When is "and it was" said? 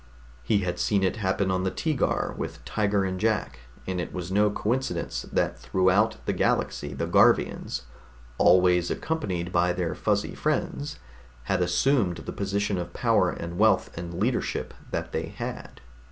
3.85-4.31